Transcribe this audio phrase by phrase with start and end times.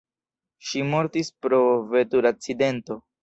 [0.69, 1.59] Ŝi mortis pro
[1.93, 2.99] vetur-akcidento.